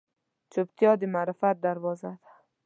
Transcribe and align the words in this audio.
چوپتیا، 0.51 0.91
د 0.99 1.03
معرفت 1.13 1.55
دروازه 1.65 2.11
ده. 2.15 2.15